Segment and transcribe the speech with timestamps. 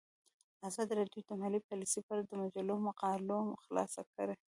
[0.67, 4.35] ازادي راډیو د مالي پالیسي په اړه د مجلو مقالو خلاصه کړې.